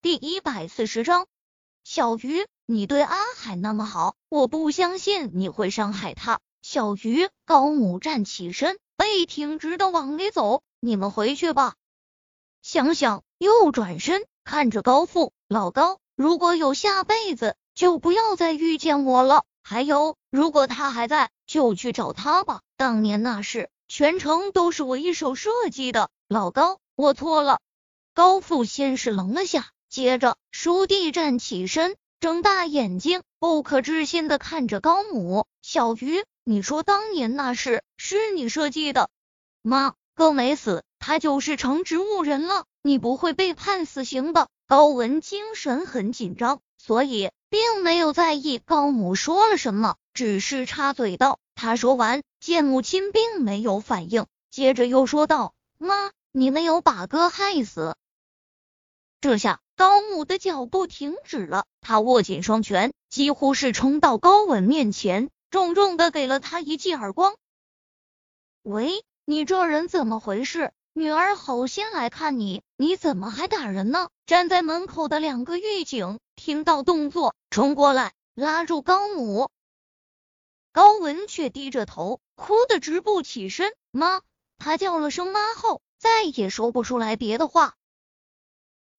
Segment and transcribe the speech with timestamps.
[0.00, 1.26] 第一百四十章，
[1.82, 6.38] 小鱼，你对阿海那么好，我不相信你会伤害他。
[6.62, 10.62] 小鱼，高母站起身，背挺直的往里走。
[10.78, 11.74] 你们回去吧。
[12.62, 19.44] 想想，又转身看着高富，老高，如果有下辈子，就不要再遇见我了。
[19.64, 22.60] 还有，如果他还在，就去找他吧。
[22.76, 26.08] 当年那事，全程都是我一手设计的。
[26.28, 27.58] 老高，我错了。
[28.14, 29.72] 高富先是愣了下。
[29.88, 35.46] 接着，叔弟站起身，睁大眼睛，不可置信的看着高母。
[35.62, 39.08] 小鱼，你说当年那事是你设计的？
[39.62, 44.48] 妈，哥没死，他就是成植物人了，你不会被判死刑的。
[44.66, 51.38] 高文精神很紧张，所以并没有在意高母说了什么，只是插嘴道。
[51.54, 57.96] 他说完，见母亲并没有反应，接着又说道：“妈，你没有把哥害死。”
[59.20, 59.60] 这下。
[59.76, 67.36] 高母的脚步停止了，他握紧双拳，几乎是冲到高文面前，重重的给了他一记耳光。
[68.64, 70.72] 喂，你这人怎么回事？
[70.94, 74.08] 女儿好心来看你，你怎么还打人呢？
[74.26, 79.48] 站在门口的两个狱警听到动作，冲过来拉住高母。
[80.72, 83.72] 高文却低着头，哭得直不起身。
[83.92, 84.22] 妈，
[84.58, 87.76] 他叫了声妈后，再也说不出来别的话。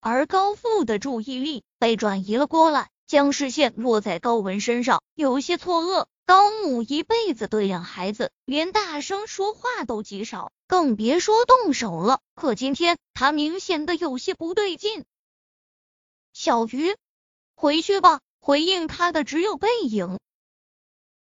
[0.02, 6.08] 而高富的注意力被转移了过来，将视线落在高文身上，有些错愕。
[6.26, 12.22] 高母一辈子对养孩子，连大声说话都极少，更别说动手了。
[12.34, 15.04] 可今天他明显的有些不对劲。
[16.32, 16.96] 小鱼，
[17.56, 18.22] 回去吧。
[18.40, 20.18] 回应他的只有背影。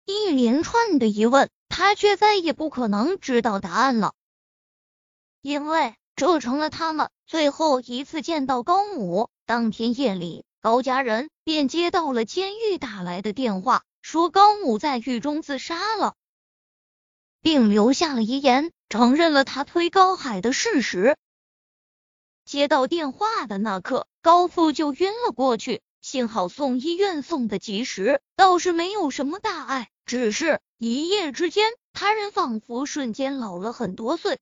[0.05, 4.13] 一连串的疑问，他却再也不可能知道答案了，
[5.41, 5.95] 因为。
[6.13, 9.29] 这成了他们最后一次见到高母。
[9.45, 16.15] 当天夜里，高家人便接到了监狱打来的电话，说高母在狱中自杀了，
[17.41, 21.15] 并留下了遗言，承认了他推高海的事实。
[22.43, 34.37] 接到电话的那刻，高父就晕了过去，幸好送医院送的及时，倒是没有什么大碍，只是一夜之间，他人仿佛瞬间老了很多岁。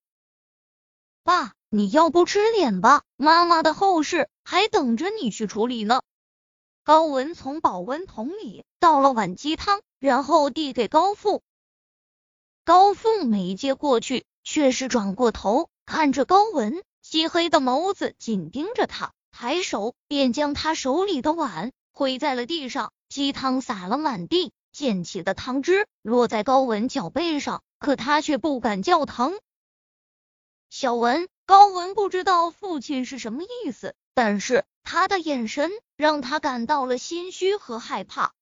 [1.29, 1.53] 爸。
[1.69, 6.01] 你要不吃点吧，妈妈的后事还等着你去处理呢。
[6.83, 11.43] 高文从保温桶里倒了碗鸡汤，然后递给高富。
[12.65, 29.37] 高富没接过去，却是转过头看着高文，漆黑的眸子紧盯着他，抬手便将他手里的碗挥在了地上，鸡汤洒了满地，溅起的汤汁落在高文脚背上，可他却不敢叫疼。
[30.69, 31.27] 小文。
[31.45, 38.33] 高文不知道父亲是什么意思，但是他的眼神让他感到了心虚和害怕。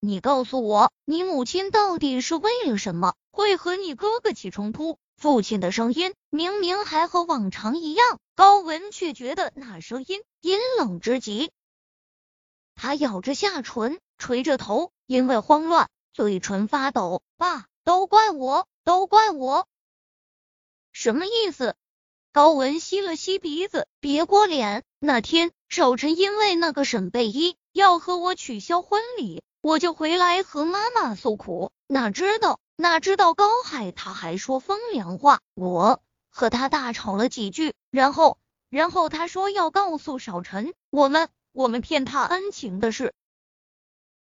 [0.00, 4.96] 你告诉我，你母亲到底是为了什么会和你哥哥起冲突？
[5.16, 11.52] 父亲的声音明明还和往常一样，高文却觉得那声音阴冷之极。
[12.74, 17.22] 他咬着下唇，垂着头，因为慌乱，嘴唇发抖。
[17.36, 19.68] 爸，都怪我，都怪我，
[20.92, 21.74] 什么意思？
[22.32, 24.84] 高文吸了吸鼻子，别过脸。
[24.98, 31.72] 那天少晨因为那个沈贝依要和我取消婚礼，我就回来和妈妈诉苦。
[31.88, 38.38] 哪知道哪知道高海他还说风凉话，我和他大吵了几句，然后
[38.70, 43.12] 然后他说要告诉少晨我们我们骗他恩情的事。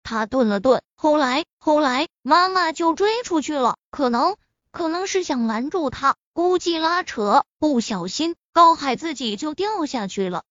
[0.04, 4.38] 他顿了顿，后来后来妈妈就追出去了，可能。
[4.72, 10.44] 可能是想拦住他，估计拉扯不小心，高海自己就掉下去了。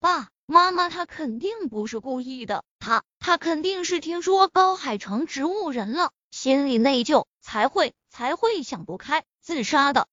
[0.00, 10.06] 爸，妈妈，他肯定不是故意的，他他肯定是听说高海成植物人了，心里内疚，才会才会想不开自杀的。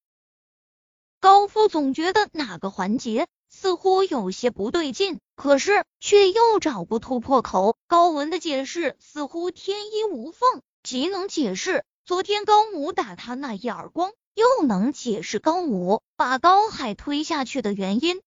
[1.20, 7.78] 高夫总觉得哪个环节似乎有些不对劲，可是却又找不突破口。
[7.88, 11.86] 高文的解释似乎天衣无缝，极能解释。
[12.06, 18.22] 昨天高母打他那一耳光，又能解释高母把高海推下去的原因。